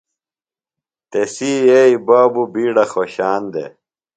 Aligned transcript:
تسی 1.11 1.51
یئیے 1.67 1.81
بابوۡ 2.07 2.47
بِیڈہ 2.53 2.83
خوۡشان 2.91 3.41
دےۡ۔ 3.53 3.71